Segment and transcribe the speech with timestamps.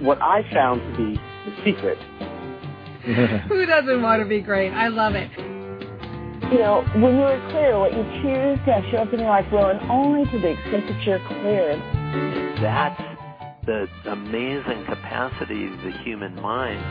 [0.00, 1.98] what I found to be the secret.
[3.48, 4.72] Who doesn't want to be great?
[4.72, 5.30] I love it.
[6.50, 9.50] You know, when you are clear, what you choose to show up in your life
[9.52, 11.76] will, and only to the extent that you're clear.
[12.60, 13.00] That's
[13.66, 16.82] the amazing capacity of the human mind.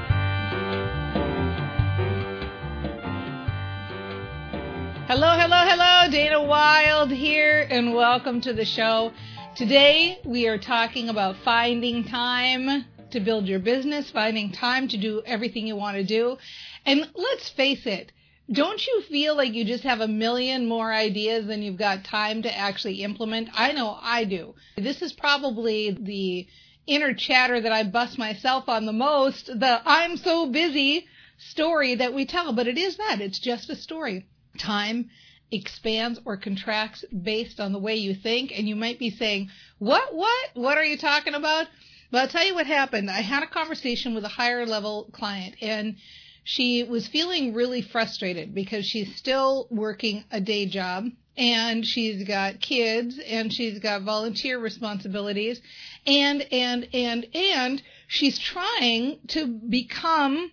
[5.07, 6.09] Hello, hello, hello.
[6.11, 9.11] Dana Wilde here, and welcome to the show.
[9.55, 15.23] Today, we are talking about finding time to build your business, finding time to do
[15.25, 16.37] everything you want to do.
[16.85, 18.11] And let's face it,
[18.51, 22.41] don't you feel like you just have a million more ideas than you've got time
[22.43, 23.49] to actually implement?
[23.53, 24.55] I know I do.
[24.77, 26.47] This is probably the
[26.85, 32.13] inner chatter that I bust myself on the most, the I'm so busy story that
[32.13, 33.21] we tell, but it is that.
[33.21, 34.25] It's just a story.
[34.57, 35.09] Time
[35.51, 40.13] expands or contracts based on the way you think, and you might be saying, What,
[40.13, 40.49] what?
[40.53, 41.67] What are you talking about?
[42.13, 43.09] But I'll tell you what happened.
[43.09, 45.95] I had a conversation with a higher level client and
[46.43, 52.61] she was feeling really frustrated because she's still working a day job and she's got
[52.61, 55.59] kids and she's got volunteer responsibilities
[56.05, 60.51] and and and and she's trying to become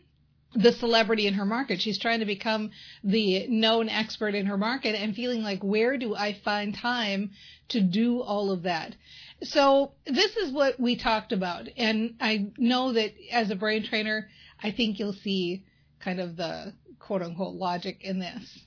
[0.54, 1.80] the celebrity in her market.
[1.80, 2.70] She's trying to become
[3.04, 7.32] the known expert in her market and feeling like where do I find time
[7.68, 8.96] to do all of that?
[9.42, 11.68] So this is what we talked about.
[11.76, 14.28] And I know that as a brain trainer,
[14.62, 15.64] I think you'll see
[15.98, 18.64] kind of the quote unquote logic in this.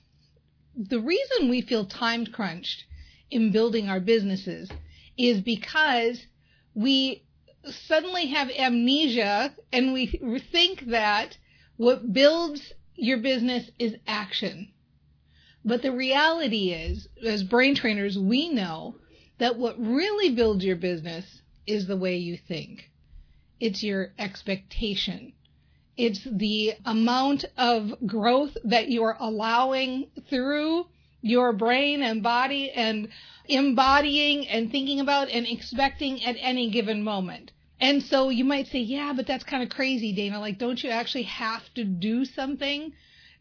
[0.76, 2.84] The reason we feel time crunched
[3.30, 4.68] in building our businesses
[5.16, 6.26] is because
[6.74, 7.24] we
[7.64, 11.38] suddenly have amnesia and we think that
[11.76, 14.72] what builds your business is action.
[15.64, 18.96] But the reality is, as brain trainers, we know
[19.38, 22.90] that what really builds your business is the way you think.
[23.60, 25.32] It's your expectation.
[25.96, 30.86] It's the amount of growth that you're allowing through
[31.20, 33.08] your brain and body and
[33.46, 37.52] embodying and thinking about and expecting at any given moment.
[37.80, 40.40] And so you might say, yeah, but that's kind of crazy, Dana.
[40.40, 42.92] Like, don't you actually have to do something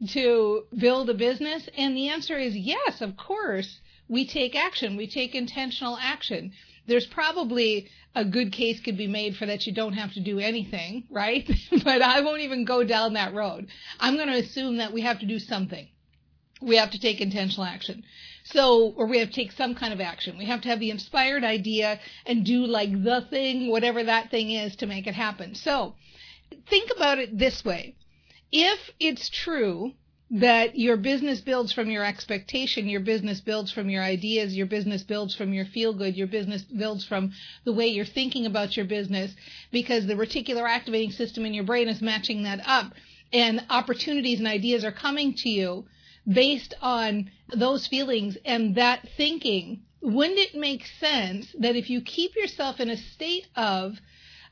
[0.10, 1.68] to build a business?
[1.78, 3.80] And the answer is yes, of course
[4.14, 4.96] we take action.
[4.96, 6.54] We take intentional action.
[6.86, 10.38] There's probably a good case could be made for that you don't have to do
[10.38, 11.50] anything, right?
[11.84, 13.68] but I won't even go down that road.
[14.00, 15.88] I'm going to assume that we have to do something.
[16.62, 18.04] We have to take intentional action.
[18.44, 20.38] So, or we have to take some kind of action.
[20.38, 24.52] We have to have the inspired idea and do like the thing, whatever that thing
[24.52, 25.56] is to make it happen.
[25.56, 25.96] So,
[26.70, 27.96] think about it this way.
[28.52, 29.94] If it's true
[30.34, 35.04] that your business builds from your expectation, your business builds from your ideas, your business
[35.04, 37.32] builds from your feel good, your business builds from
[37.66, 39.32] the way you're thinking about your business
[39.72, 42.94] because the reticular activating system in your brain is matching that up
[43.32, 45.86] and opportunities and ideas are coming to you
[46.28, 49.82] based on those feelings and that thinking.
[50.02, 54.00] Wouldn't it make sense that if you keep yourself in a state of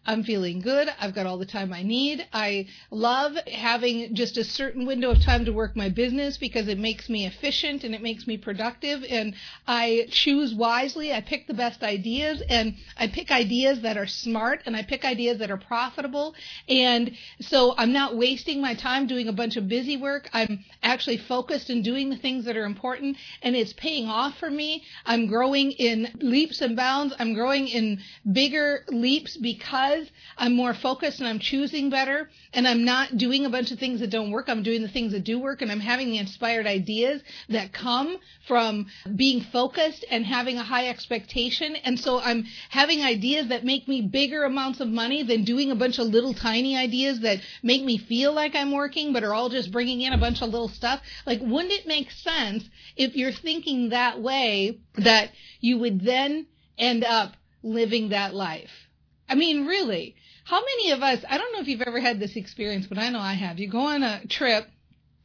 [0.04, 0.92] I'm feeling good.
[1.00, 2.26] I've got all the time I need.
[2.34, 6.80] I love having just a certain window of time to work my business because it
[6.80, 9.04] makes me efficient and it makes me productive.
[9.08, 9.36] And
[9.68, 11.14] I choose wisely.
[11.14, 15.06] I pick the best ideas and I pick ideas that are smart and I pick
[15.06, 16.34] ideas that are profitable.
[16.68, 20.32] And so I'm not wasting my time doing a bunch of busy work.
[20.34, 24.50] I'm actually focused and doing the things that are important and it's paying off for
[24.50, 24.84] me.
[25.06, 27.14] I'm growing in leaps and bounds.
[27.20, 28.00] I'm growing in
[28.32, 33.46] bigger leaps because because I'm more focused and I'm choosing better and I'm not doing
[33.46, 34.48] a bunch of things that don't work.
[34.48, 38.18] I'm doing the things that do work and I'm having the inspired ideas that come
[38.48, 41.76] from being focused and having a high expectation.
[41.76, 45.76] And so I'm having ideas that make me bigger amounts of money than doing a
[45.76, 49.50] bunch of little tiny ideas that make me feel like I'm working but are all
[49.50, 51.02] just bringing in a bunch of little stuff.
[51.26, 57.04] Like, wouldn't it make sense if you're thinking that way that you would then end
[57.04, 58.88] up living that life?
[59.32, 62.36] I mean, really, how many of us, I don't know if you've ever had this
[62.36, 63.60] experience, but I know I have.
[63.60, 64.68] You go on a trip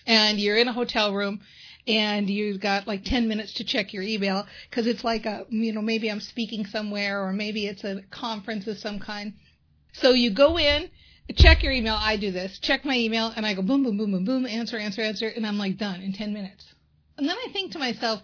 [0.07, 1.41] and you're in a hotel room
[1.89, 5.73] and you've got like 10 minutes to check your email because it's like a, you
[5.73, 9.33] know, maybe I'm speaking somewhere or maybe it's a conference of some kind.
[9.95, 10.89] So you go in,
[11.35, 11.97] check your email.
[11.99, 12.61] I do this.
[12.61, 15.45] Check my email, and I go boom, boom, boom, boom, boom, answer, answer, answer, and
[15.45, 16.65] I'm like done in 10 minutes.
[17.19, 18.23] And then I think to myself,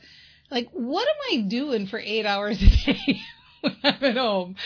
[0.49, 3.21] like, what am I doing for eight hours a day
[3.71, 4.57] when I'm at home?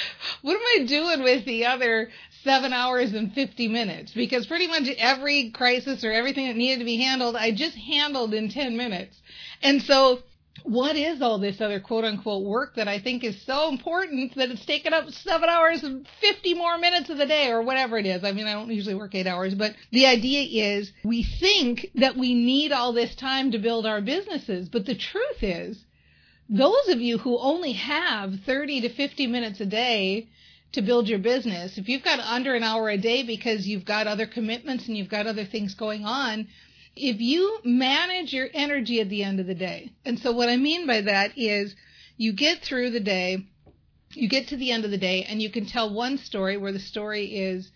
[0.43, 2.11] What am I doing with the other
[2.43, 4.13] seven hours and 50 minutes?
[4.13, 8.33] Because pretty much every crisis or everything that needed to be handled, I just handled
[8.33, 9.17] in 10 minutes.
[9.63, 10.21] And so
[10.63, 14.51] what is all this other quote unquote work that I think is so important that
[14.51, 18.07] it's taken up seven hours and 50 more minutes of the day or whatever it
[18.07, 18.25] is.
[18.25, 22.17] I mean, I don't usually work eight hours, but the idea is we think that
[22.17, 24.69] we need all this time to build our businesses.
[24.69, 25.85] But the truth is,
[26.49, 30.29] those of you who only have 30 to 50 minutes a day
[30.73, 34.07] to build your business, if you've got under an hour a day because you've got
[34.07, 36.47] other commitments and you've got other things going on,
[36.95, 40.57] if you manage your energy at the end of the day, and so what I
[40.57, 41.75] mean by that is
[42.17, 43.45] you get through the day,
[44.13, 46.73] you get to the end of the day, and you can tell one story where
[46.73, 47.71] the story is,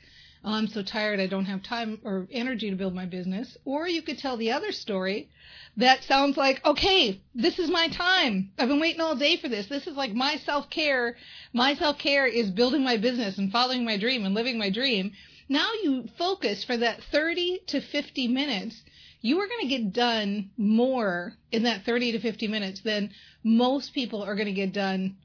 [0.44, 3.56] oh, I'm so tired, I don't have time or energy to build my business.
[3.64, 5.28] Or you could tell the other story
[5.76, 8.50] that sounds like, okay, this is my time.
[8.58, 9.66] I've been waiting all day for this.
[9.66, 11.16] This is like my self care.
[11.52, 15.12] My self care is building my business and following my dream and living my dream.
[15.48, 18.82] Now you focus for that 30 to 50 minutes
[19.22, 23.10] you are going to get done more in that 30 to 50 minutes than
[23.44, 25.16] most people are going to get done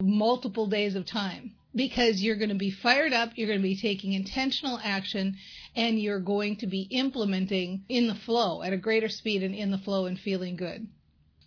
[0.00, 3.80] multiple days of time because you're going to be fired up, you're going to be
[3.80, 5.36] taking intentional action,
[5.76, 9.70] and you're going to be implementing in the flow at a greater speed and in
[9.70, 10.86] the flow and feeling good.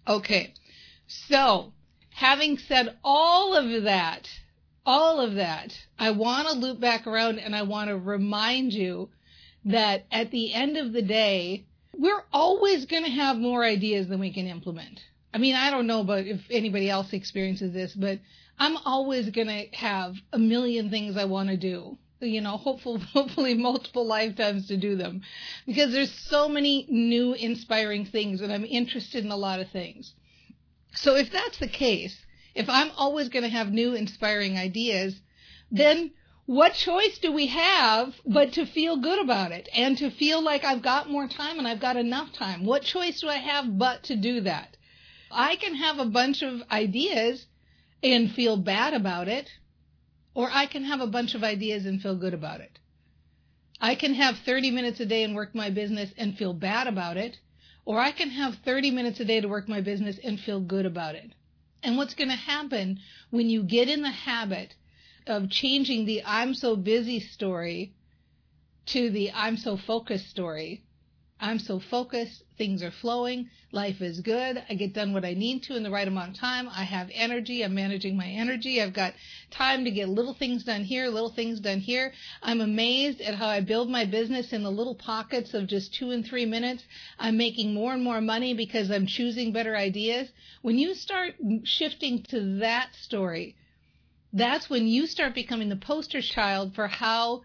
[0.07, 0.53] Okay,
[1.07, 1.73] so
[2.12, 4.27] having said all of that,
[4.85, 9.09] all of that, I want to loop back around and I want to remind you
[9.65, 14.19] that at the end of the day, we're always going to have more ideas than
[14.19, 15.00] we can implement.
[15.33, 18.19] I mean, I don't know about if anybody else experiences this, but
[18.61, 21.97] I'm always going to have a million things I want to do.
[22.19, 25.23] You know, hopefully, hopefully multiple lifetimes to do them
[25.65, 30.13] because there's so many new inspiring things and I'm interested in a lot of things.
[30.93, 32.15] So if that's the case,
[32.53, 35.19] if I'm always going to have new inspiring ideas,
[35.71, 36.11] then
[36.45, 40.63] what choice do we have but to feel good about it and to feel like
[40.63, 42.63] I've got more time and I've got enough time?
[42.65, 44.77] What choice do I have but to do that?
[45.31, 47.47] I can have a bunch of ideas
[48.03, 49.50] and feel bad about it,
[50.33, 52.80] or I can have a bunch of ideas and feel good about it.
[53.80, 57.18] I can have 30 minutes a day and work my business and feel bad about
[57.18, 57.38] it,
[57.86, 60.86] or I can have 30 minutes a day to work my business and feel good
[60.86, 61.31] about it.
[61.83, 63.00] And what's going to happen
[63.31, 64.75] when you get in the habit
[65.25, 67.94] of changing the I'm so busy story
[68.88, 70.83] to the I'm so focused story.
[71.41, 75.63] I'm so focused, things are flowing, life is good, I get done what I need
[75.63, 78.93] to in the right amount of time, I have energy, I'm managing my energy, I've
[78.93, 79.15] got
[79.49, 82.13] time to get little things done here, little things done here.
[82.43, 86.11] I'm amazed at how I build my business in the little pockets of just two
[86.11, 86.83] and three minutes.
[87.17, 90.29] I'm making more and more money because I'm choosing better ideas.
[90.61, 91.33] When you start
[91.63, 93.55] shifting to that story,
[94.31, 97.41] that's when you start becoming the poster child for how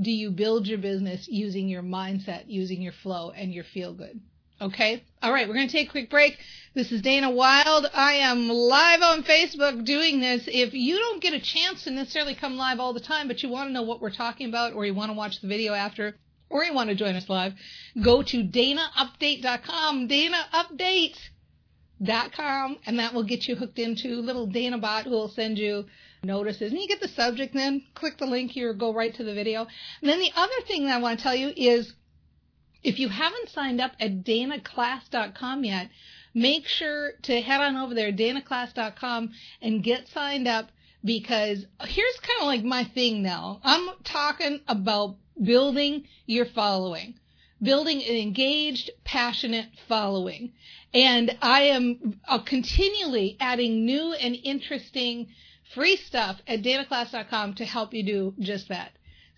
[0.00, 4.20] do you build your business using your mindset, using your flow and your feel good.
[4.60, 5.04] Okay?
[5.22, 6.36] All right, we're going to take a quick break.
[6.74, 7.86] This is Dana Wilde.
[7.94, 10.42] I am live on Facebook doing this.
[10.46, 13.48] If you don't get a chance to necessarily come live all the time, but you
[13.48, 16.16] want to know what we're talking about or you want to watch the video after,
[16.50, 17.54] or you want to join us live,
[18.02, 20.08] go to danaupdate.com.
[20.08, 25.84] Danaupdate.com, and that will get you hooked into little Dana bot who will send you
[26.22, 26.72] notices.
[26.72, 29.66] And you get the subject, then click the link here, go right to the video.
[30.00, 31.92] And then the other thing that I want to tell you is
[32.82, 35.90] if you haven't signed up at danaclass.com yet,
[36.34, 40.70] make sure to head on over there, danaclass.com, and get signed up
[41.04, 43.60] because here's kind of like my thing now.
[43.62, 47.14] I'm talking about building your following,
[47.62, 50.52] building an engaged, passionate following.
[50.92, 55.28] And I am uh, continually adding new and interesting
[55.74, 58.92] free stuff at danaclass.com to help you do just that.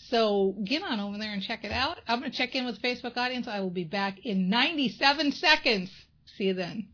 [0.09, 1.99] So get on over there and check it out.
[2.09, 3.47] I'm going to check in with the Facebook audience.
[3.47, 5.91] I will be back in 97 seconds.
[6.37, 6.89] See you then.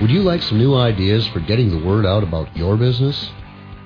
[0.00, 3.30] Would you like some new ideas for getting the word out about your business?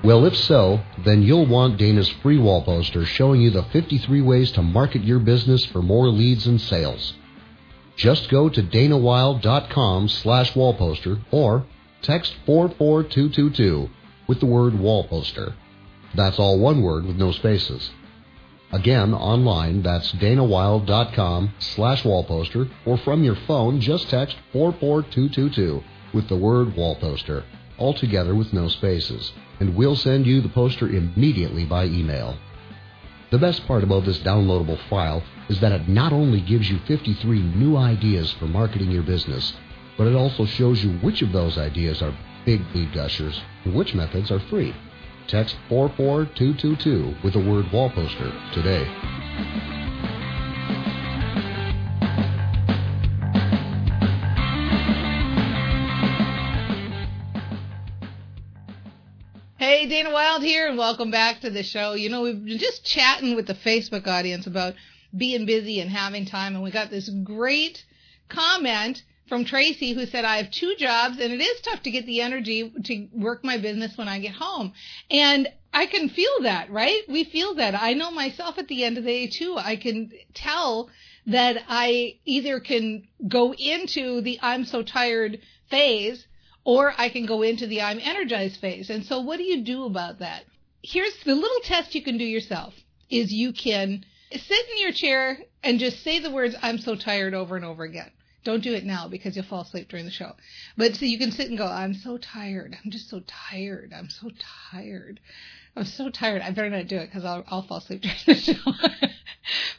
[0.03, 4.51] Well, if so, then you'll want Dana's free wall poster showing you the 53 ways
[4.51, 7.13] to market your business for more leads and sales.
[7.95, 11.65] Just go to danawilde.com slash wallposter or
[12.01, 13.89] text 44222
[14.27, 15.53] with the word wallposter.
[16.15, 17.91] That's all one word with no spaces.
[18.71, 25.83] Again, online, that's danawilde.com slash wallposter, or from your phone, just text 44222
[26.13, 27.43] with the word wallposter.
[27.77, 32.37] all together with no spaces, and we'll send you the poster immediately by email.
[33.33, 37.41] The best part about this downloadable file is that it not only gives you 53
[37.41, 39.53] new ideas for marketing your business,
[39.97, 43.95] but it also shows you which of those ideas are big lead gushers and which
[43.95, 44.75] methods are free.
[45.25, 49.72] Text 44222 with the word wall poster today.
[60.43, 61.93] Here, and welcome back to the show.
[61.93, 64.73] You know, we've been just chatting with the Facebook audience about
[65.15, 67.83] being busy and having time, and we got this great
[68.29, 72.05] comment from Tracy who said, I have two jobs, and it is tough to get
[72.05, 74.73] the energy to work my business when I get home.
[75.09, 77.01] And I can feel that, right?
[77.07, 77.73] We feel that.
[77.73, 79.55] I know myself at the end of the day, too.
[79.57, 80.89] I can tell
[81.25, 86.27] that I either can go into the I'm so tired phase
[86.63, 88.89] or I can go into the I'm energized phase.
[88.89, 90.45] And so what do you do about that?
[90.81, 92.73] Here's the little test you can do yourself
[93.09, 97.33] is you can sit in your chair and just say the words I'm so tired
[97.33, 98.11] over and over again.
[98.43, 100.33] Don't do it now because you'll fall asleep during the show.
[100.75, 102.77] But so you can sit and go, I'm so tired.
[102.83, 103.93] I'm just so tired.
[103.95, 104.31] I'm so
[104.71, 105.21] tired.
[105.75, 106.41] I'm so tired.
[106.41, 108.53] I better not do it because I'll, I'll fall asleep during the show.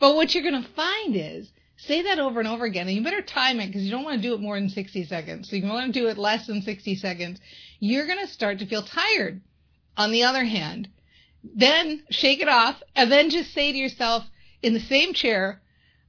[0.00, 1.52] but what you're going to find is
[1.86, 4.20] say that over and over again and you better time it because you don't want
[4.20, 5.48] to do it more than 60 seconds.
[5.48, 7.40] So you want to do it less than 60 seconds.
[7.80, 9.40] You're going to start to feel tired.
[9.96, 10.88] On the other hand,
[11.44, 14.24] then shake it off and then just say to yourself
[14.62, 15.60] in the same chair,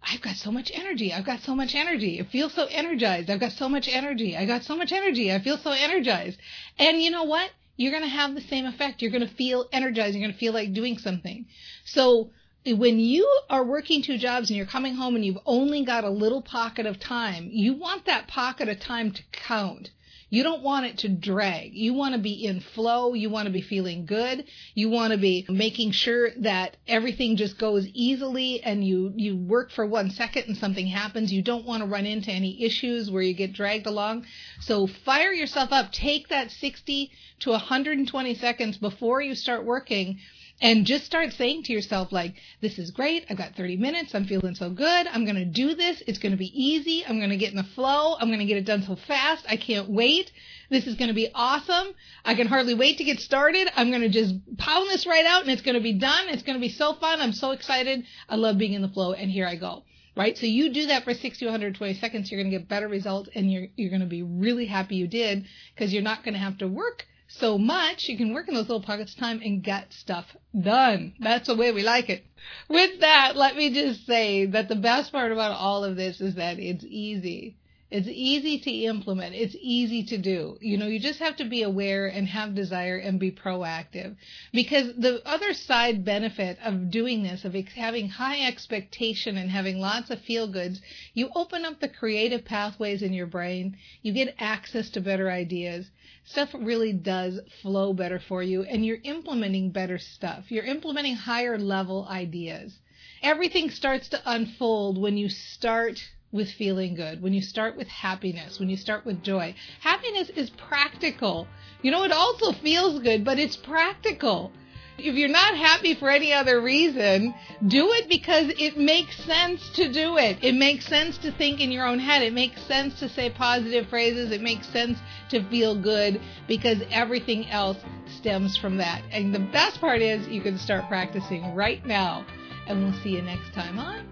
[0.01, 1.13] I've got so much energy.
[1.13, 2.19] I've got so much energy.
[2.19, 3.29] I feel so energized.
[3.29, 4.37] I've got so much energy.
[4.37, 5.31] I got so much energy.
[5.31, 6.39] I feel so energized.
[6.77, 7.49] And you know what?
[7.75, 9.01] You're going to have the same effect.
[9.01, 10.15] You're going to feel energized.
[10.15, 11.47] You're going to feel like doing something.
[11.85, 12.29] So
[12.73, 16.09] when you are working two jobs and you're coming home and you've only got a
[16.09, 19.91] little pocket of time, you want that pocket of time to count.
[20.31, 21.75] You don't want it to drag.
[21.75, 23.13] You want to be in flow.
[23.13, 24.45] You want to be feeling good.
[24.73, 29.71] You want to be making sure that everything just goes easily and you, you work
[29.71, 31.31] for one second and something happens.
[31.31, 34.25] You don't want to run into any issues where you get dragged along.
[34.59, 35.91] So fire yourself up.
[35.91, 40.19] Take that 60 to 120 seconds before you start working
[40.61, 43.25] and just start saying to yourself like this is great.
[43.29, 44.15] I've got 30 minutes.
[44.15, 45.07] I'm feeling so good.
[45.07, 46.01] I'm going to do this.
[46.07, 47.05] It's going to be easy.
[47.05, 48.15] I'm going to get in the flow.
[48.15, 49.45] I'm going to get it done so fast.
[49.49, 50.31] I can't wait.
[50.69, 51.93] This is going to be awesome.
[52.23, 53.69] I can hardly wait to get started.
[53.75, 56.29] I'm going to just pound this right out and it's going to be done.
[56.29, 57.19] It's going to be so fun.
[57.19, 58.05] I'm so excited.
[58.29, 59.83] I love being in the flow and here i go.
[60.15, 60.37] Right?
[60.37, 63.29] So you do that for 60 to 120 seconds, you're going to get better results
[63.35, 65.45] and you're, you're going to be really happy you did
[65.75, 67.05] because you're not going to have to work
[67.39, 70.25] so much, you can work in those little pockets of time and get stuff
[70.59, 71.13] done.
[71.19, 72.25] That's the way we like it.
[72.69, 76.35] With that, let me just say that the best part about all of this is
[76.35, 77.57] that it's easy.
[77.95, 79.35] It's easy to implement.
[79.35, 80.57] It's easy to do.
[80.59, 84.17] You know, you just have to be aware and have desire and be proactive.
[84.51, 90.09] Because the other side benefit of doing this, of having high expectation and having lots
[90.09, 90.81] of feel goods,
[91.13, 93.77] you open up the creative pathways in your brain.
[94.01, 95.89] You get access to better ideas
[96.25, 100.51] stuff really does flow better for you and you're implementing better stuff.
[100.51, 102.79] You're implementing higher level ideas.
[103.21, 106.03] Everything starts to unfold when you start
[106.35, 109.55] with feeling good, when you start with happiness, when you start with joy.
[109.79, 111.47] Happiness is practical.
[111.81, 114.51] You know, it also feels good, but it's practical.
[114.97, 117.33] If you're not happy for any other reason,
[117.67, 120.37] do it because it makes sense to do it.
[120.41, 122.21] It makes sense to think in your own head.
[122.21, 124.31] It makes sense to say positive phrases.
[124.31, 124.97] It makes sense
[125.29, 127.77] to feel good because everything else
[128.17, 129.01] stems from that.
[129.11, 132.25] And the best part is you can start practicing right now.
[132.67, 134.07] And we'll see you next time on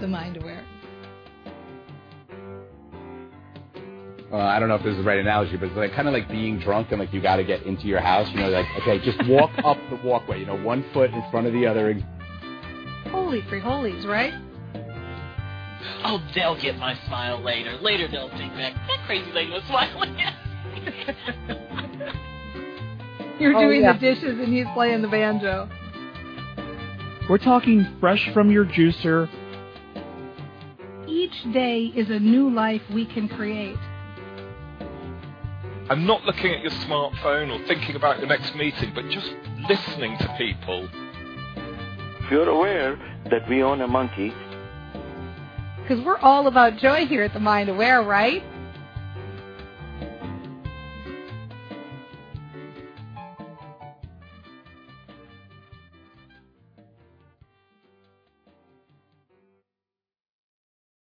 [0.00, 0.64] The Mind Aware.
[4.32, 6.14] Uh, I don't know if this is the right analogy, but it's like kind of
[6.14, 8.28] like being drunk and like you got to get into your house.
[8.30, 10.40] You know, like okay, just walk up the walkway.
[10.40, 11.94] You know, one foot in front of the other.
[13.10, 14.32] Holy free holies, right?
[16.04, 17.76] Oh, they'll get my smile later.
[17.82, 18.74] Later they'll think back.
[18.74, 20.16] That crazy lady was smiling.
[23.38, 23.92] You're Oh, doing yeah.
[23.94, 25.68] the dishes and he's playing the banjo.
[27.28, 29.28] We're talking fresh from your juicer.
[31.08, 33.76] Each day is a new life we can create.
[35.92, 39.30] And not looking at your smartphone or thinking about your next meeting, but just
[39.68, 40.88] listening to people.
[42.20, 42.98] If you're aware
[43.30, 44.32] that we own a monkey,
[45.82, 48.42] Because we're all about joy here at the Mind Aware, right?